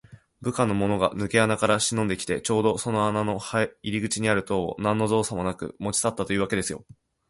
[0.41, 6.83] 部下のものがぬけ穴からしのんできて、ちょうどその穴の入り口にある塔を、なんのぞうさもなく持ちさったというわけですよ。